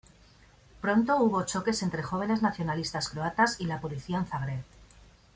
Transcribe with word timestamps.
Pronto 0.83 1.17
hubo 1.17 1.43
choques 1.45 1.83
entre 1.83 2.01
jóvenes 2.01 2.41
nacionalistas 2.41 3.07
croatas 3.07 3.61
y 3.61 3.65
la 3.67 3.79
policía 3.79 4.17
en 4.17 4.25
Zagreb. 4.25 4.63